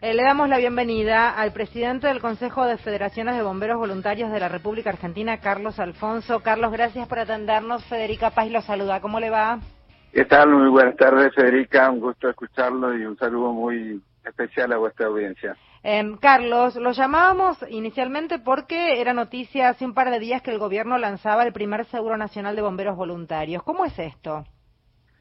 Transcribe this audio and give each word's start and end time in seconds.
Eh, 0.00 0.14
le 0.14 0.22
damos 0.22 0.48
la 0.48 0.58
bienvenida 0.58 1.30
al 1.30 1.52
presidente 1.52 2.06
del 2.06 2.20
Consejo 2.20 2.64
de 2.64 2.78
Federaciones 2.78 3.34
de 3.34 3.42
Bomberos 3.42 3.78
Voluntarios 3.78 4.30
de 4.30 4.38
la 4.38 4.48
República 4.48 4.90
Argentina, 4.90 5.40
Carlos 5.40 5.80
Alfonso. 5.80 6.38
Carlos, 6.38 6.70
gracias 6.70 7.08
por 7.08 7.18
atendernos. 7.18 7.84
Federica 7.86 8.30
Paz 8.30 8.48
lo 8.48 8.62
saluda. 8.62 9.00
¿Cómo 9.00 9.18
le 9.18 9.28
va? 9.28 9.58
¿Qué 10.12 10.24
tal? 10.24 10.50
Muy 10.50 10.70
buenas 10.70 10.96
tardes, 10.96 11.34
Federica. 11.34 11.90
Un 11.90 11.98
gusto 11.98 12.30
escucharlo 12.30 12.96
y 12.96 13.06
un 13.06 13.18
saludo 13.18 13.52
muy 13.52 14.00
especial 14.24 14.72
a 14.72 14.76
vuestra 14.76 15.08
audiencia. 15.08 15.56
Eh, 15.82 16.16
Carlos, 16.20 16.76
lo 16.76 16.92
llamábamos 16.92 17.58
inicialmente 17.68 18.38
porque 18.38 19.00
era 19.00 19.12
noticia 19.12 19.68
hace 19.68 19.84
un 19.84 19.94
par 19.94 20.10
de 20.10 20.20
días 20.20 20.42
que 20.42 20.52
el 20.52 20.60
gobierno 20.60 20.96
lanzaba 20.96 21.42
el 21.42 21.52
primer 21.52 21.86
Seguro 21.86 22.16
Nacional 22.16 22.54
de 22.54 22.62
Bomberos 22.62 22.96
Voluntarios. 22.96 23.64
¿Cómo 23.64 23.84
es 23.84 23.98
esto? 23.98 24.44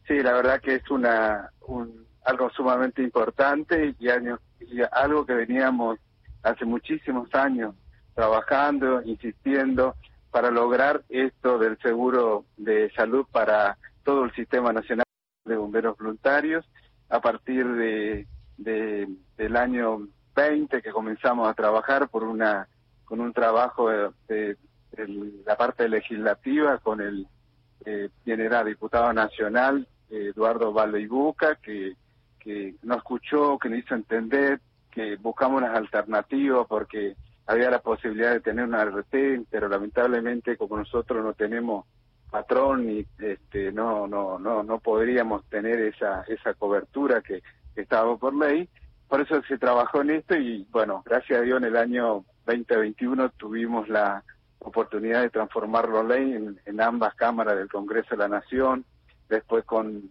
Sí, 0.07 0.21
la 0.21 0.33
verdad 0.33 0.61
que 0.61 0.75
es 0.75 0.91
una 0.91 1.49
un, 1.65 2.06
algo 2.27 2.49
sumamente 2.49 3.01
importante 3.01 3.95
y, 3.99 4.09
años, 4.09 4.39
y 4.59 4.81
algo 4.91 5.25
que 5.25 5.33
veníamos 5.33 5.97
hace 6.43 6.65
muchísimos 6.65 7.33
años 7.33 7.73
trabajando, 8.13 9.01
insistiendo 9.03 9.95
para 10.29 10.51
lograr 10.51 11.03
esto 11.07 11.57
del 11.57 11.77
seguro 11.79 12.43
de 12.57 12.91
salud 12.91 13.25
para 13.31 13.77
todo 14.03 14.25
el 14.25 14.33
sistema 14.33 14.73
nacional 14.73 15.05
de 15.45 15.55
bomberos 15.55 15.97
voluntarios. 15.97 16.65
A 17.09 17.21
partir 17.21 17.65
de, 17.65 18.27
de 18.57 19.07
del 19.37 19.55
año 19.55 20.09
20 20.35 20.81
que 20.81 20.91
comenzamos 20.91 21.47
a 21.47 21.53
trabajar 21.53 22.09
por 22.09 22.23
una 22.23 22.67
con 23.05 23.21
un 23.21 23.31
trabajo 23.31 23.89
de, 24.27 24.57
la 25.45 25.55
parte 25.55 25.87
legislativa 25.87 26.79
con 26.79 26.99
el 26.99 27.27
eh, 27.85 28.09
diputado 28.65 29.13
nacional 29.13 29.87
Eduardo 30.09 30.73
Valleibuca 30.73 31.55
que 31.55 31.95
que 32.47 32.75
nos 32.83 32.99
escuchó, 32.99 33.59
que 33.59 33.67
nos 33.67 33.79
hizo 33.79 33.93
entender 33.93 34.61
que 34.89 35.17
buscamos 35.17 35.61
las 35.61 35.75
alternativas 35.75 36.65
porque 36.69 37.17
había 37.45 37.69
la 37.69 37.79
posibilidad 37.79 38.31
de 38.31 38.39
tener 38.39 38.63
una 38.63 38.85
RT, 38.85 39.47
pero 39.49 39.67
lamentablemente 39.67 40.55
como 40.55 40.77
nosotros 40.77 41.25
no 41.25 41.33
tenemos 41.33 41.85
patrón 42.31 42.89
y 42.89 43.05
este 43.19 43.71
no 43.73 44.07
no 44.07 44.39
no 44.39 44.63
no 44.63 44.79
podríamos 44.79 45.43
tener 45.49 45.79
esa 45.79 46.23
esa 46.27 46.53
cobertura 46.53 47.21
que, 47.21 47.41
estaba 47.75 48.17
por 48.17 48.33
ley 48.33 48.67
por 49.07 49.21
eso 49.21 49.39
se 49.47 49.59
trabajó 49.59 50.01
en 50.01 50.09
esto 50.09 50.35
y 50.35 50.65
bueno, 50.71 51.03
gracias 51.05 51.39
a 51.39 51.43
Dios 51.43 51.59
en 51.59 51.65
el 51.65 51.77
año 51.77 52.25
2021 52.47 53.29
tuvimos 53.37 53.87
la 53.87 54.23
oportunidad 54.59 55.21
de 55.21 55.29
transformarlo 55.29 56.01
en 56.01 56.07
ley 56.07 56.55
en 56.65 56.81
ambas 56.81 57.13
cámaras 57.13 57.55
del 57.55 57.69
Congreso 57.69 58.09
de 58.11 58.17
la 58.17 58.29
Nación, 58.29 58.83
después 59.29 59.63
con 59.63 60.09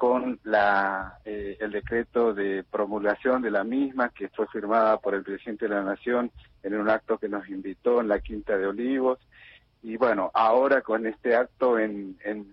con 0.00 0.40
la, 0.44 1.18
eh, 1.26 1.58
el 1.60 1.72
decreto 1.72 2.32
de 2.32 2.64
promulgación 2.64 3.42
de 3.42 3.50
la 3.50 3.64
misma, 3.64 4.08
que 4.08 4.30
fue 4.30 4.46
firmada 4.46 4.96
por 4.96 5.14
el 5.14 5.22
presidente 5.22 5.68
de 5.68 5.74
la 5.74 5.82
Nación 5.82 6.30
en 6.62 6.74
un 6.74 6.88
acto 6.88 7.18
que 7.18 7.28
nos 7.28 7.46
invitó 7.50 8.00
en 8.00 8.08
la 8.08 8.20
Quinta 8.20 8.56
de 8.56 8.66
Olivos. 8.66 9.18
Y 9.82 9.98
bueno, 9.98 10.30
ahora 10.32 10.80
con 10.80 11.06
este 11.06 11.36
acto 11.36 11.78
en, 11.78 12.16
en, 12.24 12.46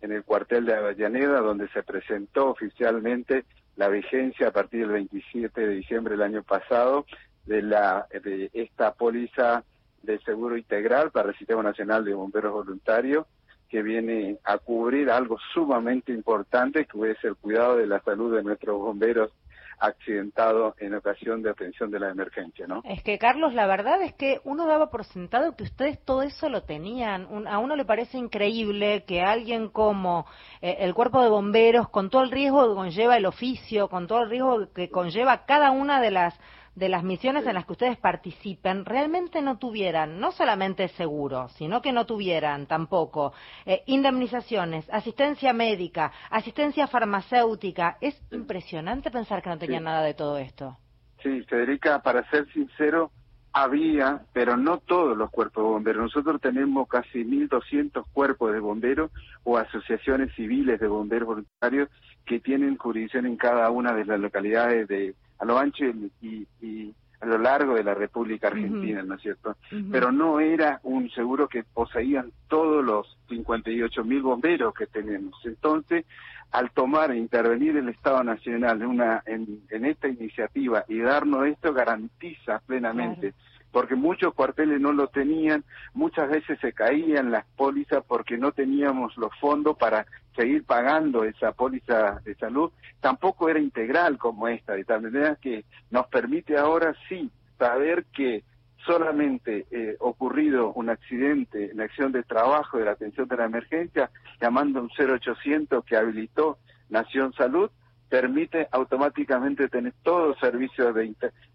el 0.00 0.24
cuartel 0.24 0.64
de 0.64 0.72
Avellaneda, 0.72 1.40
donde 1.40 1.68
se 1.68 1.82
presentó 1.82 2.48
oficialmente 2.48 3.44
la 3.76 3.88
vigencia 3.88 4.48
a 4.48 4.52
partir 4.52 4.80
del 4.80 4.92
27 4.92 5.60
de 5.60 5.74
diciembre 5.74 6.12
del 6.12 6.22
año 6.22 6.42
pasado 6.42 7.04
de, 7.44 7.60
la, 7.60 8.06
de 8.10 8.48
esta 8.54 8.94
póliza 8.94 9.64
de 10.02 10.18
seguro 10.20 10.56
integral 10.56 11.10
para 11.10 11.28
el 11.28 11.36
Sistema 11.36 11.62
Nacional 11.62 12.06
de 12.06 12.14
Bomberos 12.14 12.54
Voluntarios, 12.54 13.26
que 13.70 13.82
viene 13.82 14.36
a 14.44 14.58
cubrir 14.58 15.10
algo 15.10 15.38
sumamente 15.54 16.12
importante, 16.12 16.86
que 16.86 17.10
es 17.12 17.24
el 17.24 17.36
cuidado 17.36 17.76
de 17.76 17.86
la 17.86 18.00
salud 18.00 18.34
de 18.34 18.42
nuestros 18.42 18.78
bomberos 18.78 19.30
accidentados 19.78 20.74
en 20.78 20.94
ocasión 20.94 21.42
de 21.42 21.50
atención 21.50 21.90
de 21.90 21.98
la 21.98 22.10
emergencia, 22.10 22.66
¿no? 22.66 22.82
Es 22.84 23.02
que, 23.02 23.18
Carlos, 23.18 23.54
la 23.54 23.66
verdad 23.66 24.02
es 24.02 24.12
que 24.12 24.40
uno 24.44 24.66
daba 24.66 24.90
por 24.90 25.04
sentado 25.04 25.56
que 25.56 25.64
ustedes 25.64 26.04
todo 26.04 26.22
eso 26.22 26.50
lo 26.50 26.64
tenían. 26.64 27.26
a 27.46 27.58
uno 27.58 27.76
le 27.76 27.86
parece 27.86 28.18
increíble 28.18 29.04
que 29.06 29.22
alguien 29.22 29.68
como 29.70 30.26
eh, 30.60 30.76
el 30.80 30.92
cuerpo 30.92 31.22
de 31.22 31.30
bomberos, 31.30 31.88
con 31.88 32.10
todo 32.10 32.22
el 32.22 32.30
riesgo 32.30 32.68
que 32.68 32.74
conlleva 32.74 33.16
el 33.16 33.24
oficio, 33.24 33.88
con 33.88 34.06
todo 34.06 34.22
el 34.22 34.30
riesgo 34.30 34.70
que 34.74 34.90
conlleva 34.90 35.46
cada 35.46 35.70
una 35.70 36.00
de 36.02 36.10
las 36.10 36.38
de 36.74 36.88
las 36.88 37.02
misiones 37.02 37.46
en 37.46 37.54
las 37.54 37.66
que 37.66 37.72
ustedes 37.72 37.98
participen 37.98 38.84
realmente 38.84 39.42
no 39.42 39.58
tuvieran 39.58 40.20
no 40.20 40.32
solamente 40.32 40.88
seguro, 40.88 41.48
sino 41.50 41.82
que 41.82 41.92
no 41.92 42.06
tuvieran 42.06 42.66
tampoco 42.66 43.32
eh, 43.66 43.82
indemnizaciones, 43.86 44.88
asistencia 44.90 45.52
médica, 45.52 46.12
asistencia 46.30 46.86
farmacéutica. 46.86 47.98
Es 48.00 48.20
impresionante 48.30 49.10
pensar 49.10 49.42
que 49.42 49.50
no 49.50 49.58
tenían 49.58 49.84
nada 49.84 50.02
de 50.02 50.14
todo 50.14 50.38
esto. 50.38 50.76
Sí, 51.22 51.42
Federica, 51.42 52.00
para 52.00 52.28
ser 52.30 52.50
sincero, 52.52 53.10
había, 53.52 54.22
pero 54.32 54.56
no 54.56 54.78
todos 54.78 55.16
los 55.16 55.30
cuerpos 55.30 55.64
de 55.64 55.70
bomberos. 55.70 56.02
Nosotros 56.04 56.40
tenemos 56.40 56.88
casi 56.88 57.24
1.200 57.24 58.04
cuerpos 58.12 58.52
de 58.52 58.60
bomberos 58.60 59.10
o 59.44 59.58
asociaciones 59.58 60.32
civiles 60.34 60.80
de 60.80 60.88
bomberos 60.88 61.26
voluntarios 61.26 61.88
que 62.24 62.40
tienen 62.40 62.76
jurisdicción 62.76 63.26
en 63.26 63.36
cada 63.36 63.70
una 63.70 63.92
de 63.92 64.04
las 64.04 64.20
localidades 64.20 64.86
de 64.88 65.14
a 65.40 65.44
lo 65.44 65.58
ancho 65.58 65.84
y, 66.20 66.46
y, 66.60 66.94
a 67.20 67.26
lo 67.26 67.36
largo 67.36 67.74
de 67.74 67.84
la 67.84 67.92
República 67.92 68.48
Argentina, 68.48 69.02
¿no 69.02 69.14
es 69.14 69.20
cierto? 69.20 69.56
Pero 69.92 70.10
no 70.10 70.40
era 70.40 70.80
un 70.84 71.10
seguro 71.10 71.48
que 71.48 71.64
poseían 71.64 72.32
todos 72.48 72.82
los 72.82 73.18
58 73.28 74.04
mil 74.04 74.22
bomberos 74.22 74.72
que 74.72 74.86
tenemos. 74.86 75.34
Entonces, 75.44 76.06
al 76.50 76.70
tomar 76.70 77.10
e 77.10 77.18
intervenir 77.18 77.76
el 77.76 77.90
Estado 77.90 78.24
Nacional 78.24 78.80
en, 78.80 78.88
una, 78.88 79.22
en, 79.26 79.60
en 79.68 79.84
esta 79.84 80.08
iniciativa 80.08 80.86
y 80.88 80.98
darnos 81.00 81.46
esto, 81.46 81.74
garantiza 81.74 82.60
plenamente 82.60 83.34
porque 83.72 83.94
muchos 83.94 84.34
cuarteles 84.34 84.80
no 84.80 84.92
lo 84.92 85.08
tenían, 85.08 85.64
muchas 85.94 86.28
veces 86.28 86.58
se 86.60 86.72
caían 86.72 87.30
las 87.30 87.44
pólizas 87.56 88.04
porque 88.06 88.36
no 88.36 88.52
teníamos 88.52 89.16
los 89.16 89.30
fondos 89.40 89.76
para 89.76 90.06
seguir 90.36 90.64
pagando 90.64 91.24
esa 91.24 91.52
póliza 91.52 92.20
de 92.24 92.34
salud, 92.36 92.70
tampoco 93.00 93.48
era 93.48 93.60
integral 93.60 94.18
como 94.18 94.48
esta, 94.48 94.74
de 94.74 94.84
tal 94.84 95.02
manera 95.02 95.36
que 95.36 95.64
nos 95.90 96.06
permite 96.06 96.56
ahora 96.56 96.94
sí 97.08 97.30
saber 97.58 98.06
que 98.12 98.42
solamente 98.86 99.66
eh, 99.70 99.96
ocurrido 100.00 100.72
un 100.72 100.88
accidente 100.88 101.70
en 101.70 101.80
acción 101.80 102.12
de 102.12 102.22
trabajo 102.22 102.78
de 102.78 102.86
la 102.86 102.92
atención 102.92 103.28
de 103.28 103.36
la 103.36 103.44
emergencia, 103.44 104.10
llamando 104.40 104.80
un 104.80 104.90
0800 104.90 105.84
que 105.84 105.96
habilitó 105.96 106.58
Nación 106.88 107.32
Salud, 107.34 107.70
permite 108.08 108.66
automáticamente 108.72 109.68
tener 109.68 109.92
todos 110.02 110.28
los 110.28 110.38
servicios 110.38 110.94
de, 110.94 111.14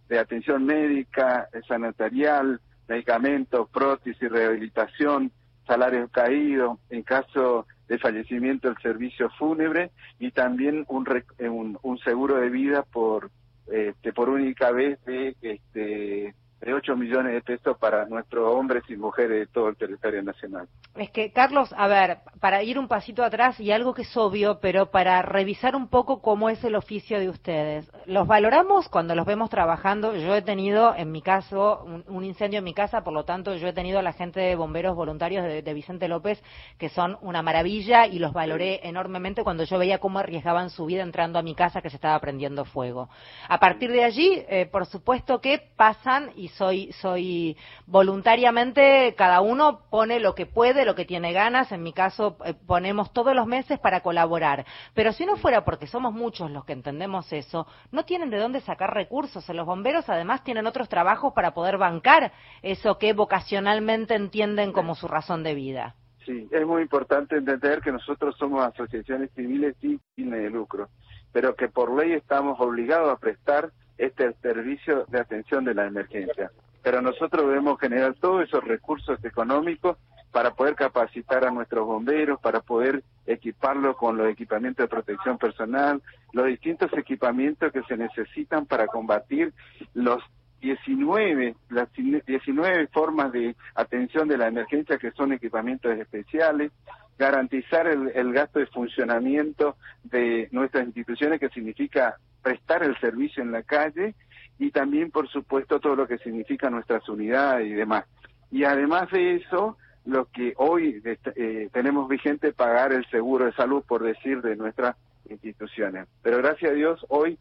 de 0.09 0.19
atención 0.19 0.65
médica, 0.65 1.49
sanitarial, 1.67 2.59
medicamentos, 2.87 3.69
prótesis, 3.69 4.29
rehabilitación, 4.29 5.31
salarios 5.65 6.09
caídos, 6.11 6.79
en 6.89 7.03
caso 7.03 7.65
de 7.87 7.97
fallecimiento 7.97 8.69
el 8.69 8.77
servicio 8.77 9.29
fúnebre 9.31 9.91
y 10.19 10.31
también 10.31 10.85
un, 10.87 11.07
un, 11.39 11.79
un 11.81 11.97
seguro 11.99 12.37
de 12.37 12.49
vida 12.49 12.83
por 12.83 13.29
este, 13.67 14.13
por 14.13 14.29
única 14.29 14.71
vez 14.71 15.03
de 15.05 15.35
este 15.41 16.35
de 16.65 16.73
8 16.73 16.95
millones 16.95 17.33
de 17.33 17.41
pesos 17.41 17.77
para 17.77 18.05
nuestros 18.07 18.51
hombres 18.51 18.83
y 18.89 18.95
mujeres 18.95 19.39
de 19.39 19.45
todo 19.45 19.69
el 19.69 19.77
territorio 19.77 20.23
nacional. 20.23 20.67
Es 20.95 21.11
que, 21.11 21.31
Carlos, 21.31 21.71
a 21.77 21.87
ver, 21.87 22.17
para 22.39 22.63
ir 22.63 22.79
un 22.79 22.87
pasito 22.87 23.23
atrás 23.23 23.59
y 23.59 23.71
algo 23.71 23.93
que 23.93 24.01
es 24.01 24.17
obvio, 24.17 24.59
pero 24.59 24.89
para 24.89 25.21
revisar 25.21 25.75
un 25.75 25.87
poco 25.89 26.23
cómo 26.23 26.49
es 26.49 26.63
el 26.63 26.73
oficio 26.73 27.19
de 27.19 27.29
ustedes. 27.29 27.87
¿Los 28.07 28.25
valoramos 28.25 28.89
cuando 28.89 29.13
los 29.13 29.27
vemos 29.27 29.51
trabajando? 29.51 30.15
Yo 30.15 30.33
he 30.33 30.41
tenido, 30.41 30.95
en 30.95 31.11
mi 31.11 31.21
caso, 31.21 31.85
un, 32.07 32.23
incendio 32.23 32.57
en 32.57 32.65
mi 32.65 32.73
casa, 32.73 33.03
por 33.03 33.13
lo 33.13 33.25
tanto, 33.25 33.55
yo 33.55 33.67
he 33.67 33.73
tenido 33.73 33.99
a 33.99 34.01
la 34.01 34.13
gente 34.13 34.39
de 34.39 34.55
bomberos 34.55 34.95
voluntarios 34.95 35.43
de, 35.43 35.61
de 35.61 35.73
Vicente 35.75 36.07
López, 36.07 36.41
que 36.79 36.89
son 36.89 37.19
una 37.21 37.43
maravilla 37.43 38.07
y 38.07 38.17
los 38.17 38.33
valoré 38.33 38.79
enormemente 38.87 39.43
cuando 39.43 39.65
yo 39.65 39.77
veía 39.77 39.99
cómo 39.99 40.17
arriesgaban 40.17 40.71
su 40.71 40.87
vida 40.87 41.03
entrando 41.03 41.37
a 41.37 41.43
mi 41.43 41.53
casa 41.53 41.83
que 41.83 41.91
se 41.91 41.97
estaba 41.97 42.19
prendiendo 42.19 42.65
fuego. 42.65 43.07
A 43.47 43.59
partir 43.59 43.91
de 43.91 44.03
allí, 44.03 44.43
eh, 44.49 44.65
por 44.65 44.87
supuesto 44.87 45.39
que 45.39 45.61
pasan 45.75 46.31
y 46.35 46.47
soy, 46.57 46.91
soy 46.93 47.57
voluntariamente, 47.85 49.13
cada 49.17 49.41
uno 49.41 49.81
pone 49.89 50.19
lo 50.19 50.35
que 50.35 50.45
puede, 50.45 50.85
lo 50.85 50.95
que 50.95 51.05
tiene 51.05 51.33
ganas, 51.33 51.71
en 51.71 51.83
mi 51.83 51.93
caso 51.93 52.37
eh, 52.45 52.53
ponemos 52.53 53.13
todos 53.13 53.35
los 53.35 53.47
meses 53.47 53.79
para 53.79 54.01
colaborar, 54.01 54.65
pero 54.93 55.11
si 55.11 55.25
no 55.25 55.37
fuera 55.37 55.65
porque 55.65 55.87
somos 55.87 56.13
muchos 56.13 56.51
los 56.51 56.65
que 56.65 56.73
entendemos 56.73 57.31
eso, 57.33 57.67
no 57.91 58.05
tienen 58.05 58.29
de 58.29 58.37
dónde 58.37 58.61
sacar 58.61 58.93
recursos, 58.93 59.47
los 59.49 59.65
bomberos 59.65 60.09
además 60.09 60.43
tienen 60.43 60.67
otros 60.67 60.89
trabajos 60.89 61.33
para 61.33 61.53
poder 61.53 61.77
bancar 61.77 62.31
eso 62.61 62.97
que 62.97 63.13
vocacionalmente 63.13 64.15
entienden 64.15 64.71
como 64.71 64.95
su 64.95 65.07
razón 65.07 65.43
de 65.43 65.55
vida. 65.55 65.95
Sí, 66.25 66.47
es 66.51 66.65
muy 66.65 66.81
importante 66.81 67.37
entender 67.37 67.81
que 67.81 67.91
nosotros 67.91 68.35
somos 68.37 68.65
asociaciones 68.65 69.29
civiles 69.35 69.75
sin 69.79 70.01
fines 70.15 70.41
de 70.41 70.49
lucro, 70.49 70.89
pero 71.31 71.55
que 71.55 71.67
por 71.67 71.95
ley 71.95 72.13
estamos 72.13 72.59
obligados 72.59 73.13
a 73.13 73.19
prestar 73.19 73.71
este 73.97 74.33
servicio 74.41 75.05
de 75.09 75.19
atención 75.19 75.65
de 75.65 75.73
la 75.73 75.85
emergencia. 75.85 76.51
Pero 76.83 77.01
nosotros 77.01 77.47
debemos 77.47 77.79
generar 77.79 78.13
todos 78.15 78.43
esos 78.43 78.63
recursos 78.63 79.23
económicos 79.23 79.97
para 80.31 80.53
poder 80.53 80.75
capacitar 80.75 81.45
a 81.45 81.51
nuestros 81.51 81.87
bomberos, 81.87 82.39
para 82.41 82.59
poder 82.59 83.03
equiparlos 83.25 83.95
con 83.95 84.17
los 84.17 84.29
equipamientos 84.29 84.83
de 84.83 84.89
protección 84.89 85.37
personal, 85.37 86.01
los 86.33 86.47
distintos 86.47 86.91
equipamientos 86.93 87.71
que 87.71 87.81
se 87.83 87.95
necesitan 87.95 88.65
para 88.65 88.87
combatir 88.87 89.53
los 89.93 90.21
19, 90.59 91.55
las 91.69 91.87
19 91.93 92.87
formas 92.87 93.31
de 93.31 93.55
atención 93.75 94.27
de 94.27 94.37
la 94.37 94.47
emergencia 94.47 94.97
que 94.97 95.11
son 95.11 95.31
equipamientos 95.31 95.97
especiales, 95.97 96.71
garantizar 97.17 97.87
el, 97.87 98.11
el, 98.13 98.33
gasto 98.33 98.59
de 98.59 98.65
funcionamiento 98.67 99.77
de 100.03 100.49
nuestras 100.51 100.85
instituciones, 100.85 101.39
que 101.39 101.49
significa 101.49 102.17
prestar 102.45 102.83
el 102.83 102.95
servicio 102.99 103.41
en 103.41 103.51
la 103.51 103.63
calle, 103.63 104.13
y 104.59 104.69
también, 104.69 105.09
por 105.09 105.27
supuesto, 105.29 105.79
todo 105.79 105.95
lo 105.95 106.07
que 106.07 106.19
significa 106.19 106.69
nuestras 106.69 107.09
unidades 107.09 107.67
y 107.67 107.73
demás. 107.73 108.05
Y 108.51 108.65
además 108.65 109.09
de 109.09 109.37
eso, 109.37 109.77
lo 110.05 110.25
que 110.25 110.53
hoy 110.57 111.01
eh, 111.03 111.69
tenemos 111.73 112.07
vigente 112.07 112.53
pagar 112.53 112.93
el 112.93 113.03
seguro 113.09 113.45
de 113.45 113.53
salud, 113.53 113.83
por 113.87 114.03
decir, 114.03 114.43
de 114.43 114.55
nuestras 114.55 114.95
instituciones. 115.27 116.07
Pero 116.21 116.37
gracias 116.37 116.71
a 116.71 116.75
Dios, 116.75 117.03
hoy 117.09 117.39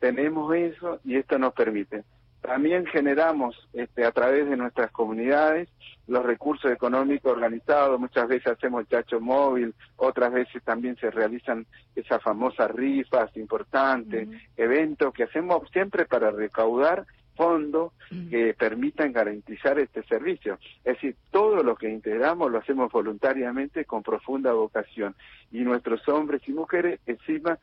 tenemos 0.00 0.54
eso 0.54 1.00
y 1.02 1.16
esto 1.16 1.38
nos 1.38 1.54
permite. 1.54 2.04
También 2.42 2.84
generamos 2.86 3.56
este, 3.72 4.04
a 4.04 4.10
través 4.10 4.50
de 4.50 4.56
nuestras 4.56 4.90
comunidades 4.90 5.68
los 6.08 6.24
recursos 6.26 6.70
económicos 6.72 7.32
organizados, 7.32 7.98
muchas 8.00 8.26
veces 8.28 8.48
hacemos 8.48 8.80
el 8.80 8.88
chacho 8.88 9.20
móvil, 9.20 9.72
otras 9.96 10.32
veces 10.32 10.62
también 10.64 10.96
se 10.96 11.10
realizan 11.10 11.64
esas 11.94 12.20
famosas 12.20 12.70
rifas 12.72 13.34
importantes, 13.36 14.28
eventos 14.56 15.14
que 15.14 15.22
hacemos 15.22 15.62
siempre 15.70 16.04
para 16.04 16.32
recaudar 16.32 17.06
fondos 17.36 17.92
que 18.28 18.54
permitan 18.54 19.12
garantizar 19.12 19.78
este 19.78 20.02
servicio. 20.02 20.58
Es 20.84 20.94
decir, 20.94 21.16
todo 21.30 21.62
lo 21.62 21.76
que 21.76 21.88
integramos 21.88 22.50
lo 22.50 22.58
hacemos 22.58 22.92
voluntariamente 22.92 23.84
con 23.84 24.02
profunda 24.02 24.52
vocación. 24.52 25.14
Y 25.50 25.60
nuestros 25.60 26.06
hombres 26.08 26.42
y 26.46 26.52
mujeres 26.52 27.00
encima 27.06 27.58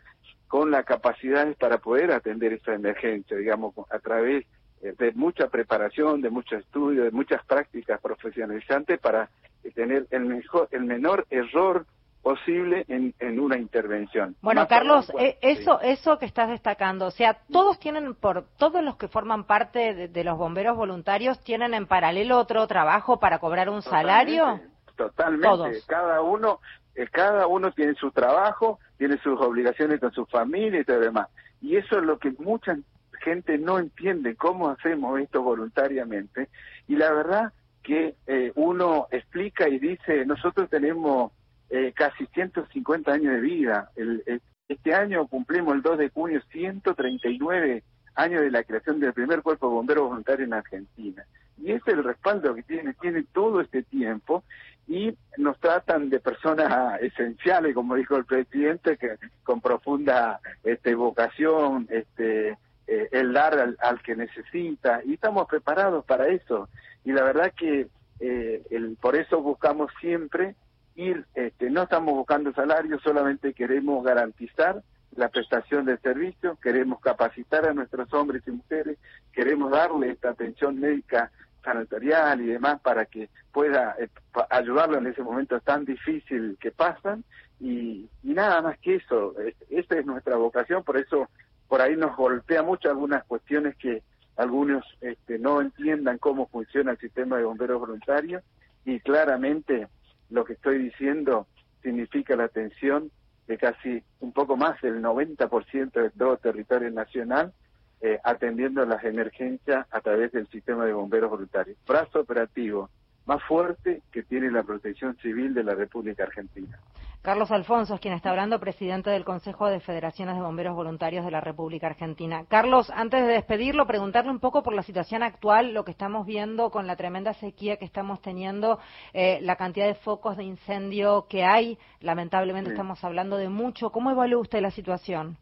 con 0.48 0.72
las 0.72 0.86
capacidades 0.86 1.56
para 1.58 1.78
poder 1.78 2.12
atender 2.12 2.54
esta 2.54 2.74
emergencia, 2.74 3.38
digamos, 3.38 3.76
a 3.92 4.00
través 4.00 4.46
de 4.82 5.12
mucha 5.14 5.48
preparación, 5.48 6.22
de 6.22 6.30
mucho 6.30 6.56
estudio, 6.56 7.04
de 7.04 7.12
muchas 7.12 7.44
prácticas 7.46 8.00
profesionalizantes 8.02 9.00
para 9.00 9.30
tener 9.76 10.08
el, 10.12 10.26
mejor, 10.26 10.68
el 10.72 10.84
menor 10.84 11.26
error 11.30 11.86
posible 12.22 12.86
en, 12.90 13.14
en 13.20 13.40
una 13.40 13.58
intervención. 13.58 14.36
Bueno, 14.42 14.68
Carlos, 14.68 15.12
eh, 15.18 15.38
eso 15.42 15.80
eso 15.82 16.18
que 16.18 16.26
estás 16.26 16.50
destacando, 16.50 17.08
o 17.08 17.12
sea, 17.12 17.40
todos 17.52 17.80
tienen 17.80 18.14
por 18.14 18.46
todos 18.58 18.84
los 18.84 18.98
que 18.98 19.08
forman 19.08 19.46
parte 19.46 20.08
de, 20.10 20.24
los 20.24 20.38
bomberos 20.38 20.76
voluntarios 20.76 21.42
tienen 21.44 21.74
en 21.74 21.88
paralelo 21.88 22.38
otro 22.38 22.68
trabajo 22.68 23.20
para 23.20 23.40
cobrar 23.40 23.70
un 23.70 23.82
salario. 23.82 24.60
Totalmente. 24.96 25.80
Cada 25.88 26.22
uno 26.22 26.60
eh, 26.94 27.08
cada 27.10 27.48
uno 27.48 27.72
tiene 27.72 27.94
su 27.96 28.12
trabajo, 28.12 28.80
tiene 28.98 29.18
sus 29.20 29.40
obligaciones 29.40 30.02
con 30.02 30.12
su 30.12 30.26
familia 30.26 30.82
y 30.82 30.84
todo 30.84 30.98
lo 30.98 31.06
demás. 31.06 31.30
Y 31.62 31.78
eso 31.78 32.00
es 32.00 32.04
lo 32.04 32.20
que 32.20 32.32
mucha 32.38 32.78
gente 33.20 33.58
no 33.58 33.80
entiende 33.80 34.36
cómo 34.36 34.70
hacemos 34.70 35.20
esto 35.20 35.42
voluntariamente 35.42 36.50
y 36.88 36.96
la 36.96 37.12
verdad 37.12 37.54
que 37.84 38.16
eh, 38.28 38.52
uno 38.56 39.08
explica 39.12 39.68
y 39.68 39.80
dice, 39.80 40.26
nosotros 40.26 40.70
tenemos 40.70 41.32
eh, 41.70 41.94
casi 41.96 42.26
150 42.28 43.12
años 43.12 43.34
de 43.34 43.42
vida. 43.42 43.92
El, 43.96 44.42
este 44.68 44.94
año 44.94 45.28
cumplimos 45.28 45.74
el 45.76 45.82
2 45.82 45.98
de 45.98 46.10
junio 46.10 46.42
139 46.52 47.84
años 48.16 48.42
de 48.42 48.52
la 48.52 48.64
creación 48.64 49.00
del 49.00 49.14
primer 49.14 49.42
cuerpo 49.42 49.68
de 49.68 49.74
bomberos 49.74 50.10
voluntarios 50.10 50.48
en 50.48 50.54
Argentina. 50.54 51.26
Y 51.58 51.72
es 51.72 51.82
el 51.88 52.04
respaldo 52.04 52.54
que 52.54 52.64
tiene, 52.64 52.94
tiene 52.94 53.24
todo 53.34 53.62
este 53.62 53.84
tiempo 53.84 54.44
y 54.88 55.16
nos 55.38 55.60
tratan 55.60 56.10
de 56.10 56.20
personas 56.20 57.02
esenciales, 57.02 57.76
como 57.76 57.96
dijo 57.96 58.16
el 58.16 58.26
presidente, 58.26 58.98
que 58.98 59.16
con 59.44 59.62
profunda 59.62 60.40
este, 60.64 60.96
vocación, 60.96 61.88
este, 61.90 62.58
eh, 62.92 63.08
el 63.12 63.34
dar 63.34 63.76
al, 63.78 64.02
que 64.02 64.16
necesita 64.16 65.02
y 65.06 65.14
estamos 65.14 65.48
preparados 65.48 66.04
para 66.06 66.28
eso. 66.30 66.70
Y 67.06 67.12
la 67.12 67.22
verdad 67.22 67.54
que 67.56 67.88
eh, 68.20 68.64
el, 68.72 68.98
por 69.00 69.16
eso 69.16 69.44
buscamos 69.44 69.92
siempre 70.02 70.56
ir, 70.96 71.24
este, 71.36 71.70
no 71.70 71.84
estamos 71.84 72.16
buscando 72.16 72.52
salarios, 72.52 73.00
solamente 73.04 73.54
queremos 73.54 74.04
garantizar 74.04 74.82
la 75.16 75.30
prestación 75.30 75.86
del 75.86 76.00
servicio, 76.00 76.58
queremos 76.64 77.00
capacitar 77.00 77.68
a 77.68 77.76
nuestros 77.76 78.12
hombres 78.12 78.42
y 78.48 78.52
mujeres, 78.52 78.98
queremos 79.34 79.70
darle 79.70 80.10
esta 80.10 80.32
atención 80.32 80.80
médica 80.80 81.32
sanitarial 81.64 82.42
y 82.42 82.48
demás 82.48 82.82
para 82.82 83.06
que 83.06 83.30
pueda 83.52 83.98
eh, 84.00 84.10
ayudarlo 84.50 84.98
en 84.98 85.06
ese 85.06 85.22
momento 85.22 85.60
tan 85.60 85.86
difícil 85.86 86.58
que 86.60 86.72
pasan. 86.72 87.24
Y, 87.60 88.10
y 88.24 88.34
nada 88.34 88.64
más 88.64 88.80
que 88.80 88.96
eso, 88.96 89.36
esta 89.70 90.00
es 90.00 90.06
nuestra 90.08 90.38
vocación, 90.38 90.84
por 90.84 90.98
eso 90.98 91.30
por 91.70 91.82
ahí 91.82 91.96
nos 91.96 92.18
golpea 92.18 92.64
mucho 92.64 92.90
algunas 92.90 93.24
cuestiones 93.26 93.78
que 93.78 94.02
algunos 94.36 94.84
este, 95.02 95.38
no 95.38 95.62
entiendan 95.62 96.18
cómo 96.18 96.48
funciona 96.48 96.92
el 96.92 96.98
sistema 96.98 97.38
de 97.38 97.44
bomberos 97.44 97.80
voluntarios 97.80 98.44
y 98.86 99.00
claramente 99.00 99.88
lo 100.30 100.44
que 100.44 100.54
estoy 100.54 100.80
diciendo 100.80 101.48
significa 101.84 102.36
la 102.36 102.46
atención 102.46 103.12
de 103.48 103.58
casi 103.58 104.04
un 104.20 104.34
poco 104.34 104.58
más 104.58 104.82
del 104.82 105.02
90% 105.02 105.92
de 105.92 106.10
todo 106.10 106.38
territorio 106.38 106.90
nacional 106.90 107.54
eh, 108.02 108.20
atendiendo 108.24 108.86
las 108.86 109.04
emergencias 109.04 109.86
a 109.92 110.02
través 110.02 110.32
del 110.32 110.48
sistema 110.48 110.86
de 110.86 110.94
bomberos 110.94 111.30
voluntarios. 111.30 111.78
Brazo 111.86 112.22
operativo 112.22 112.90
más 113.26 113.44
fuerte 113.44 114.02
que 114.12 114.24
tiene 114.24 114.50
la 114.50 114.64
protección 114.64 115.18
civil 115.18 115.54
de 115.54 115.64
la 115.64 115.76
República 115.76 116.24
Argentina. 116.24 116.80
Carlos 117.22 117.52
Alfonso 117.52 117.96
es 117.96 118.00
quien 118.00 118.14
está 118.14 118.30
hablando, 118.30 118.62
presidente 118.62 119.10
del 119.10 119.26
Consejo 119.26 119.68
de 119.68 119.82
Federaciones 119.82 120.36
de 120.36 120.42
Bomberos 120.42 120.74
Voluntarios 120.74 121.26
de 121.26 121.32
la 121.32 121.42
República 121.42 121.88
Argentina. 121.88 122.46
Carlos, 122.48 122.90
antes 122.96 123.28
de 123.28 123.34
despedirlo, 123.34 123.86
preguntarle 123.86 124.32
un 124.32 124.40
poco 124.40 124.64
por 124.64 124.74
la 124.74 124.84
situación 124.84 125.22
actual, 125.22 125.74
lo 125.74 125.84
que 125.84 125.92
estamos 125.92 126.26
viendo 126.26 126.72
con 126.72 126.88
la 126.88 126.96
tremenda 126.96 127.34
sequía 127.34 127.76
que 127.76 127.84
estamos 127.84 128.22
teniendo, 128.22 128.80
eh, 129.12 129.40
la 129.42 129.58
cantidad 129.58 129.86
de 129.86 129.96
focos 129.96 130.38
de 130.38 130.46
incendio 130.46 131.28
que 131.30 131.44
hay. 131.44 131.78
Lamentablemente 132.00 132.72
estamos 132.72 133.04
hablando 133.04 133.36
de 133.36 133.50
mucho. 133.50 133.90
¿Cómo 133.90 134.12
evalúa 134.12 134.40
usted 134.40 134.62
la 134.62 134.72
situación? 134.72 135.36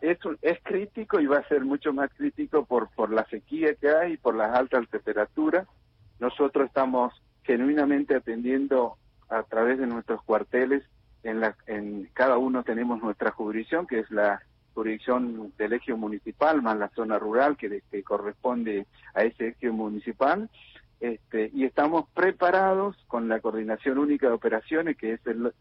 es, 0.00 0.18
es 0.42 0.58
crítico 0.64 1.20
y 1.20 1.26
va 1.26 1.38
a 1.38 1.48
ser 1.48 1.64
mucho 1.64 1.92
más 1.92 2.10
crítico 2.14 2.64
por, 2.64 2.90
por 2.90 3.12
la 3.12 3.24
sequía 3.26 3.76
que 3.80 3.90
hay 3.90 4.14
y 4.14 4.16
por 4.16 4.34
las 4.34 4.52
altas 4.58 4.88
temperaturas. 4.90 5.68
Nosotros 6.18 6.66
estamos 6.66 7.14
genuinamente 7.44 8.16
atendiendo 8.16 8.96
a 9.28 9.44
través 9.44 9.78
de 9.78 9.86
nuestros 9.86 10.20
cuarteles 10.24 10.82
en, 11.22 11.40
la, 11.40 11.56
en 11.66 12.08
cada 12.12 12.38
uno 12.38 12.62
tenemos 12.62 13.02
nuestra 13.02 13.30
jurisdicción, 13.30 13.86
que 13.86 14.00
es 14.00 14.10
la 14.10 14.40
jurisdicción 14.74 15.52
del 15.56 15.72
eje 15.72 15.94
municipal, 15.94 16.62
más 16.62 16.76
la 16.78 16.90
zona 16.90 17.18
rural 17.18 17.56
que, 17.56 17.82
que 17.90 18.02
corresponde 18.02 18.86
a 19.14 19.22
ese 19.22 19.48
eje 19.48 19.70
municipal, 19.70 20.50
este, 21.00 21.50
y 21.52 21.64
estamos 21.64 22.08
preparados 22.14 22.96
con 23.06 23.28
la 23.28 23.40
Coordinación 23.40 23.98
Única 23.98 24.28
de 24.28 24.34
Operaciones, 24.34 24.96
que 24.96 25.14
es 25.14 25.20
el, 25.26 25.52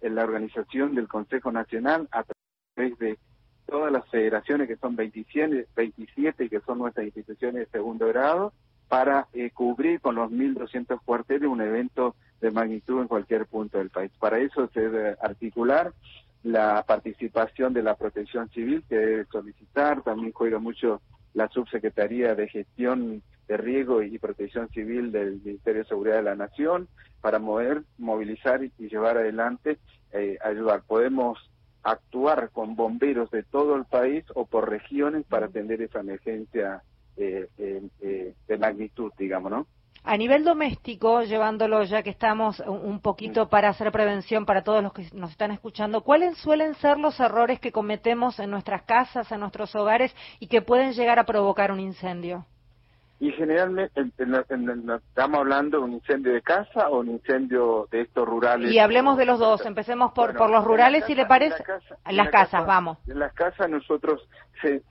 la 0.00 0.24
organización 0.24 0.94
del 0.94 1.08
Consejo 1.08 1.52
Nacional, 1.52 2.08
a 2.12 2.24
través 2.24 2.98
de 2.98 3.18
todas 3.66 3.92
las 3.92 4.08
federaciones, 4.08 4.68
que 4.68 4.76
son 4.76 4.96
27, 4.96 5.68
27 5.76 6.48
que 6.48 6.60
son 6.60 6.78
nuestras 6.78 7.06
instituciones 7.06 7.66
de 7.66 7.78
segundo 7.78 8.06
grado, 8.08 8.52
para 8.90 9.28
eh, 9.32 9.52
cubrir 9.52 10.00
con 10.00 10.16
los 10.16 10.32
1.200 10.32 11.00
cuarteles 11.04 11.48
un 11.48 11.60
evento 11.60 12.16
de 12.40 12.50
magnitud 12.50 13.00
en 13.00 13.06
cualquier 13.06 13.46
punto 13.46 13.78
del 13.78 13.88
país. 13.88 14.10
Para 14.18 14.40
eso 14.40 14.68
se 14.74 14.80
debe 14.80 15.16
articular 15.22 15.92
la 16.42 16.82
participación 16.82 17.72
de 17.72 17.84
la 17.84 17.94
protección 17.94 18.50
civil 18.50 18.82
que 18.88 18.96
debe 18.96 19.26
solicitar, 19.30 20.02
también 20.02 20.32
juega 20.32 20.58
mucho 20.58 21.00
la 21.34 21.46
subsecretaría 21.50 22.34
de 22.34 22.48
gestión 22.48 23.22
de 23.46 23.56
riego 23.56 24.02
y 24.02 24.18
protección 24.18 24.68
civil 24.70 25.12
del 25.12 25.40
Ministerio 25.44 25.82
de 25.82 25.88
Seguridad 25.88 26.16
de 26.16 26.22
la 26.22 26.34
Nación 26.34 26.88
para 27.20 27.38
mover, 27.38 27.84
movilizar 27.96 28.64
y 28.64 28.72
llevar 28.88 29.18
adelante, 29.18 29.78
eh, 30.10 30.36
ayudar. 30.42 30.82
Podemos 30.82 31.38
actuar 31.84 32.50
con 32.50 32.74
bomberos 32.74 33.30
de 33.30 33.44
todo 33.44 33.76
el 33.76 33.84
país 33.84 34.24
o 34.34 34.46
por 34.46 34.68
regiones 34.68 35.24
para 35.26 35.46
atender 35.46 35.80
esa 35.80 36.00
emergencia 36.00 36.82
eh, 37.16 37.48
eh, 37.58 38.34
de 38.46 38.58
magnitud, 38.58 39.12
digamos, 39.18 39.50
¿no? 39.50 39.66
A 40.02 40.16
nivel 40.16 40.44
doméstico, 40.44 41.22
llevándolo 41.22 41.82
ya 41.84 42.02
que 42.02 42.08
estamos 42.08 42.60
un 42.60 43.00
poquito 43.00 43.50
para 43.50 43.68
hacer 43.68 43.92
prevención 43.92 44.46
para 44.46 44.64
todos 44.64 44.82
los 44.82 44.94
que 44.94 45.06
nos 45.12 45.30
están 45.30 45.50
escuchando, 45.50 46.00
¿cuáles 46.00 46.38
suelen 46.38 46.74
ser 46.76 46.98
los 46.98 47.20
errores 47.20 47.60
que 47.60 47.70
cometemos 47.70 48.38
en 48.38 48.50
nuestras 48.50 48.82
casas, 48.84 49.30
en 49.30 49.40
nuestros 49.40 49.74
hogares 49.74 50.16
y 50.38 50.46
que 50.46 50.62
pueden 50.62 50.94
llegar 50.94 51.18
a 51.18 51.24
provocar 51.24 51.70
un 51.70 51.80
incendio? 51.80 52.46
Y 53.20 53.32
generalmente 53.32 54.00
estamos 54.00 55.40
hablando 55.40 55.76
de 55.76 55.84
un 55.84 55.92
incendio 55.92 56.32
de 56.32 56.40
casa 56.40 56.88
o 56.88 57.00
un 57.00 57.10
incendio 57.10 57.86
de 57.90 58.00
estos 58.00 58.26
rurales. 58.26 58.72
Y 58.72 58.78
hablemos 58.78 59.18
de 59.18 59.26
los 59.26 59.38
dos. 59.38 59.64
Empecemos 59.66 60.12
por, 60.12 60.34
por 60.34 60.48
los 60.48 60.64
rurales, 60.64 61.04
si 61.04 61.14
le 61.14 61.26
parece. 61.26 61.62
En, 62.06 62.16
las 62.16 62.30
casas, 62.30 62.66
vamos. 62.66 62.96
En 63.06 63.18
las 63.18 63.34
casas 63.34 63.68
nosotros 63.68 64.26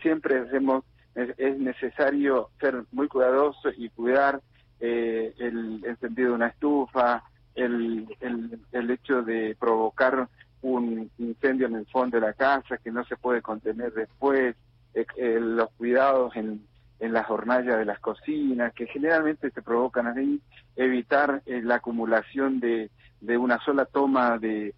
siempre 0.04 0.42
hacemos, 0.42 0.84
es 1.16 1.58
necesario 1.60 2.50
ser 2.60 2.84
muy 2.92 3.08
cuidadosos 3.08 3.74
y 3.78 3.90
cuidar 3.90 4.42
eh, 4.80 5.34
el 5.38 5.84
encendido 5.86 6.30
de 6.30 6.36
una 6.36 6.48
estufa, 6.48 7.24
el, 7.56 8.08
el, 8.22 8.60
el 8.72 8.92
hecho 8.92 9.22
de 9.22 9.56
provocar 9.60 10.30
un 10.62 11.10
incendio 11.18 11.68
en 11.68 11.76
el 11.76 11.86
fondo 11.88 12.20
de 12.20 12.28
la 12.28 12.34
casa 12.34 12.78
que 12.78 12.92
no 12.92 13.04
se 13.06 13.18
puede 13.18 13.42
contener 13.42 13.94
después, 13.94 14.56
eh, 14.94 15.06
eh, 15.18 15.40
los 15.40 15.70
cuidados 15.72 16.36
en, 16.36 16.66
en 17.00 17.14
las 17.14 17.30
hornallas 17.30 17.78
de 17.78 17.86
las 17.86 18.00
cocinas, 18.00 18.74
que 18.74 18.88
generalmente 18.88 19.52
se 19.52 19.62
provocan 19.62 20.08
ahí, 20.08 20.42
evitar 20.76 21.42
eh, 21.46 21.62
la 21.64 21.76
acumulación 21.76 22.60
de, 22.60 22.90
de 23.22 23.38
una 23.38 23.60
sola 23.60 23.86
toma 23.86 24.38
de, 24.38 24.74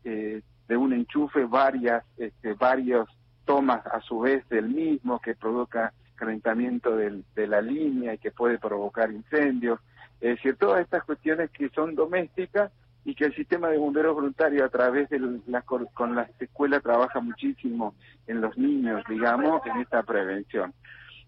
de 0.67 0.77
un 0.77 0.93
enchufe, 0.93 1.45
varias, 1.45 2.03
este, 2.17 2.53
varios 2.53 3.07
tomas 3.45 3.85
a 3.87 4.01
su 4.01 4.19
vez 4.19 4.47
del 4.49 4.69
mismo 4.69 5.19
que 5.19 5.35
provoca 5.35 5.93
calentamiento 6.21 6.95
del, 6.95 7.25
de 7.35 7.47
la 7.47 7.61
línea 7.61 8.13
y 8.13 8.19
que 8.19 8.29
puede 8.29 8.59
provocar 8.59 9.11
incendios. 9.11 9.79
Es 10.21 10.35
decir, 10.35 10.55
todas 10.55 10.81
estas 10.81 11.03
cuestiones 11.03 11.49
que 11.49 11.69
son 11.69 11.95
domésticas 11.95 12.71
y 13.03 13.15
que 13.15 13.25
el 13.25 13.35
sistema 13.35 13.69
de 13.69 13.79
bomberos 13.79 14.13
voluntarios 14.13 14.61
a 14.61 14.69
través 14.69 15.09
de 15.09 15.19
la, 15.47 15.63
con 15.63 16.15
las 16.15 16.29
escuelas 16.39 16.83
trabaja 16.83 17.19
muchísimo 17.21 17.95
en 18.27 18.39
los 18.39 18.55
niños, 18.55 19.03
digamos, 19.09 19.65
en 19.65 19.81
esta 19.81 20.03
prevención. 20.03 20.75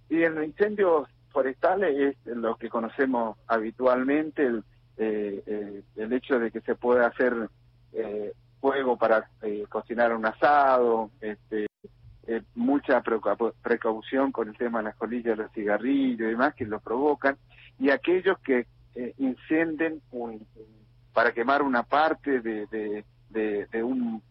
Y 0.09 0.21
en 0.21 0.35
los 0.35 0.45
incendios 0.45 1.09
forestales 1.31 2.15
es 2.23 2.35
lo 2.35 2.55
que 2.55 2.69
conocemos 2.69 3.35
habitualmente, 3.47 4.45
el, 4.45 4.63
eh, 4.97 5.41
eh, 5.47 5.81
el 5.95 6.13
hecho 6.13 6.37
de 6.37 6.51
que 6.51 6.61
se 6.61 6.75
pueda 6.75 7.07
hacer 7.07 7.49
eh, 7.93 8.31
fuego 8.61 8.95
para 8.95 9.27
eh, 9.41 9.65
cocinar 9.67 10.15
un 10.15 10.27
asado, 10.27 11.09
este, 11.19 11.65
eh, 12.27 12.41
mucha 12.55 13.01
precaución 13.61 14.31
con 14.31 14.49
el 14.49 14.57
tema 14.57 14.79
de 14.79 14.85
las 14.85 14.95
colillas 14.95 15.37
los 15.37 15.51
cigarrillos 15.51 16.21
y 16.21 16.31
demás 16.31 16.55
que 16.55 16.65
lo 16.65 16.79
provocan, 16.79 17.37
y 17.79 17.89
aquellos 17.89 18.37
que 18.39 18.65
eh, 18.95 19.13
incenden 19.17 20.01
un, 20.11 20.45
para 21.13 21.31
quemar 21.31 21.61
una 21.61 21.83
parte 21.83 22.41
de, 22.41 22.65
de, 22.67 23.03
de, 23.71 23.83
un, 23.83 24.21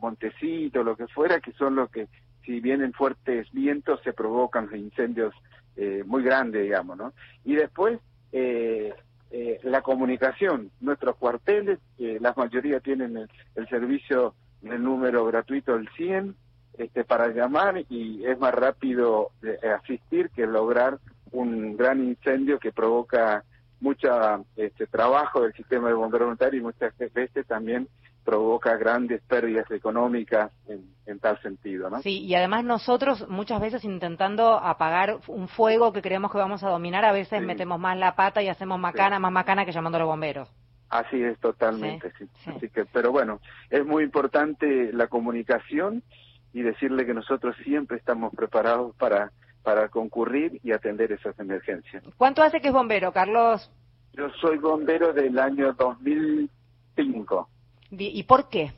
montecito, 0.00 0.82
lo 0.82 0.96
que 0.96 1.06
fuera, 1.08 1.40
que 1.40 1.52
son 1.52 1.76
los 1.76 1.90
que, 1.90 2.08
si 2.44 2.60
vienen 2.60 2.92
fuertes 2.92 3.50
vientos, 3.52 4.00
se 4.02 4.12
provocan 4.12 4.68
incendios 4.74 5.34
eh, 5.76 6.02
muy 6.06 6.22
grandes, 6.22 6.62
digamos, 6.62 6.96
¿no? 6.96 7.12
Y 7.44 7.54
después, 7.54 8.00
eh, 8.32 8.94
eh, 9.30 9.60
la 9.62 9.82
comunicación, 9.82 10.70
nuestros 10.80 11.16
cuarteles, 11.16 11.78
la 11.98 12.32
mayoría 12.36 12.80
tienen 12.80 13.16
el, 13.16 13.30
el 13.54 13.68
servicio 13.68 14.34
del 14.62 14.82
número 14.82 15.24
gratuito 15.26 15.76
del 15.76 15.88
100 15.90 16.34
este, 16.80 17.04
para 17.04 17.28
llamar 17.28 17.84
y 17.90 18.24
es 18.24 18.38
más 18.38 18.54
rápido 18.54 19.32
asistir 19.78 20.30
que 20.30 20.46
lograr 20.46 20.98
un 21.30 21.76
gran 21.76 22.02
incendio 22.02 22.58
que 22.58 22.72
provoca 22.72 23.44
mucho 23.80 24.08
este, 24.56 24.86
trabajo 24.86 25.42
del 25.42 25.52
sistema 25.52 25.88
de 25.88 25.94
bomberos 25.94 26.26
voluntarios 26.26 26.62
y 26.62 26.64
muchas 26.64 26.94
veces 27.12 27.46
también 27.46 27.86
provoca 28.24 28.76
grandes 28.76 29.20
pérdidas 29.22 29.70
económicas 29.70 30.50
en, 30.68 31.18
tal 31.18 31.38
sentido, 31.42 31.90
¿no? 31.90 32.00
Sí, 32.00 32.20
y 32.24 32.34
además 32.34 32.64
nosotros 32.64 33.28
muchas 33.28 33.60
veces 33.60 33.84
intentando 33.84 34.54
apagar 34.54 35.18
un 35.26 35.48
fuego 35.48 35.92
que 35.92 36.00
creemos 36.00 36.32
que 36.32 36.38
vamos 36.38 36.64
a 36.64 36.70
dominar, 36.70 37.04
a 37.04 37.12
veces 37.12 37.42
metemos 37.42 37.78
más 37.78 37.98
la 37.98 38.16
pata 38.16 38.42
y 38.42 38.48
hacemos 38.48 38.78
macana, 38.78 39.18
más 39.18 39.32
macana 39.32 39.66
que 39.66 39.72
llamando 39.72 39.96
a 39.96 40.00
los 40.00 40.08
bomberos. 40.08 40.48
Así 40.88 41.22
es, 41.22 41.38
totalmente, 41.40 42.10
sí. 42.18 42.26
Así 42.46 42.70
que, 42.70 42.86
pero 42.86 43.12
bueno, 43.12 43.40
es 43.68 43.84
muy 43.84 44.02
importante 44.02 44.92
la 44.94 45.08
comunicación 45.08 46.02
y 46.52 46.62
decirle 46.62 47.06
que 47.06 47.14
nosotros 47.14 47.56
siempre 47.64 47.96
estamos 47.98 48.34
preparados 48.34 48.94
para 48.96 49.30
para 49.62 49.88
concurrir 49.88 50.60
y 50.62 50.72
atender 50.72 51.12
esas 51.12 51.38
emergencias. 51.38 52.02
¿Cuánto 52.16 52.42
hace 52.42 52.60
que 52.60 52.68
es 52.68 52.72
bombero, 52.72 53.12
Carlos? 53.12 53.70
Yo 54.14 54.30
soy 54.40 54.58
bombero 54.58 55.12
del 55.12 55.38
año 55.38 55.72
2005. 55.74 57.48
¿Y 57.90 58.22
por 58.24 58.48
qué? 58.48 58.72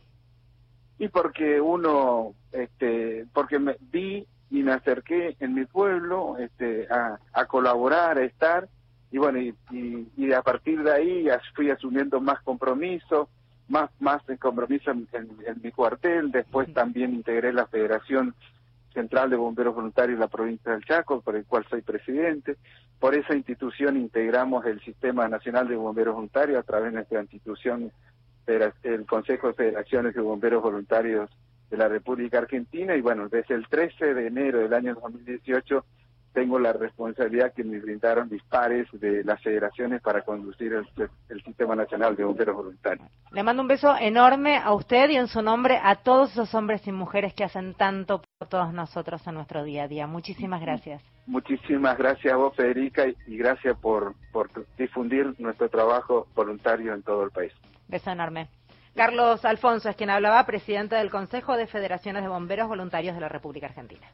Y 0.99 1.09
porque 1.09 1.61
uno, 1.61 2.35
este, 2.53 3.27
porque 3.33 3.59
me 3.59 3.77
vi 3.81 4.27
y 4.51 4.63
me 4.63 4.73
acerqué 4.73 5.37
en 5.41 5.55
mi 5.55 5.65
pueblo 5.65 6.37
este, 6.39 6.87
a, 6.91 7.19
a 7.33 7.47
colaborar, 7.47 8.19
a 8.19 8.25
estar, 8.25 8.69
y 9.11 9.19
bueno, 9.19 9.39
y, 9.39 9.55
y, 10.17 10.33
a 10.33 10.43
partir 10.43 10.83
de 10.83 10.93
ahí 10.93 11.29
fui 11.55 11.71
asumiendo 11.71 12.21
más 12.21 12.41
compromiso, 12.43 13.29
más, 13.73 13.91
más 14.01 14.23
compromiso 14.39 14.91
en, 14.91 15.09
en 15.15 15.63
mi 15.63 15.73
cuartel, 15.73 16.31
después 16.31 16.73
también 16.75 17.15
integré 17.15 17.55
la 17.55 17.67
Federación 17.67 18.35
Central 18.93 19.31
de 19.31 19.37
Bomberos 19.37 19.75
Voluntarios 19.75 20.19
de 20.19 20.25
la 20.25 20.29
provincia 20.29 20.73
del 20.73 20.85
Chaco, 20.85 21.23
por 21.23 21.37
el 21.37 21.47
cual 21.47 21.65
soy 21.71 21.81
presidente. 21.81 22.57
Por 23.01 23.15
esa 23.15 23.35
institución 23.35 23.97
integramos 23.97 24.67
el 24.67 24.79
Sistema 24.83 25.27
Nacional 25.27 25.69
de 25.69 25.77
Bomberos 25.77 26.15
Voluntarios 26.15 26.59
a 26.59 26.67
través 26.67 26.91
de 26.91 26.97
nuestra 26.97 27.23
institución, 27.23 27.91
el 28.47 29.07
Consejo 29.07 29.49
de 29.49 29.55
Federaciones 29.55 30.15
de 30.15 30.21
Bomberos 30.21 30.63
Voluntarios 30.63 31.31
de 31.71 31.77
la 31.79 31.89
República 31.89 32.39
Argentina. 32.39 32.95
Y 32.95 33.01
bueno, 33.01 33.31
desde 33.31 33.55
el 33.55 33.67
13 33.69 34.13
de 34.13 34.27
enero 34.27 34.59
del 34.59 34.75
año 34.75 34.95
2018 34.97 35.83
tengo 36.33 36.59
la 36.59 36.73
responsabilidad 36.73 37.53
que 37.53 37.65
me 37.65 37.79
brindaron 37.79 38.29
dispares 38.29 38.87
de 38.93 39.23
las 39.25 39.43
federaciones 39.43 40.01
para 40.01 40.23
conducir 40.23 40.73
el, 40.73 41.43
Sistema 41.43 41.75
Nacional 41.75 42.17
de 42.17 42.25
Bomberos 42.25 42.57
Voluntarios. 42.57 43.09
Le 43.33 43.43
mando 43.43 43.63
un 43.63 43.69
beso 43.69 43.95
enorme 43.99 44.57
a 44.57 44.73
usted 44.73 45.11
y 45.11 45.17
en 45.17 45.29
su 45.29 45.43
nombre 45.43 45.79
a 45.83 45.97
todos 45.97 46.33
esos 46.33 46.55
hombres 46.55 46.87
y 46.87 46.93
mujeres 46.93 47.35
que 47.35 47.45
hacen 47.45 47.75
tanto 47.75 48.23
por 48.39 48.49
todos 48.49 48.73
nosotros 48.73 49.27
en 49.27 49.35
nuestro 49.35 49.65
día 49.65 49.85
a 49.85 49.89
día. 49.89 50.07
Muchísimas 50.07 50.61
gracias. 50.61 51.03
Muchísimas 51.27 51.97
gracias 51.99 52.33
a 52.33 52.37
vos, 52.37 52.55
Federica, 52.57 53.05
y 53.27 53.37
gracias 53.37 53.77
por, 53.79 54.15
por 54.33 54.51
difundir 54.77 55.35
nuestro 55.39 55.69
trabajo 55.69 56.27
voluntario 56.35 56.95
en 56.95 57.03
todo 57.03 57.25
el 57.25 57.31
país. 57.31 57.53
Beso 57.89 58.11
enorme. 58.11 58.49
Carlos 58.95 59.45
Alfonso 59.45 59.89
es 59.89 59.97
quien 59.97 60.11
hablaba, 60.11 60.45
presidente 60.45 60.97
del 60.97 61.11
Consejo 61.11 61.57
de 61.57 61.67
Federaciones 61.67 62.23
de 62.23 62.29
Bomberos 62.29 62.69
Voluntarios 62.69 63.15
de 63.15 63.21
la 63.21 63.29
República 63.29 63.67
Argentina. 63.67 64.07